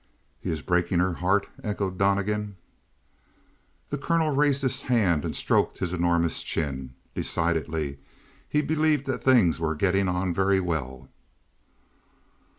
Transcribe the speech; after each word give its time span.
"He 0.39 0.49
is 0.49 0.63
breaking 0.63 0.97
her 0.97 1.13
heart?" 1.13 1.47
echoed 1.63 1.99
Donnegan. 1.99 2.55
The 3.91 3.99
colonel 3.99 4.31
raised 4.35 4.63
his 4.63 4.81
hand 4.81 5.23
and 5.23 5.35
stroked 5.35 5.77
his 5.77 5.93
enormous 5.93 6.41
chin. 6.41 6.95
Decidedly 7.13 7.99
he 8.49 8.63
believed 8.63 9.05
that 9.05 9.23
things 9.23 9.59
were 9.59 9.75
getting 9.75 10.07
on 10.07 10.33
very 10.33 10.59
well. 10.59 11.07